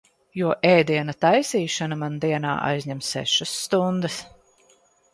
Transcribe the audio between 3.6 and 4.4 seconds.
stundas.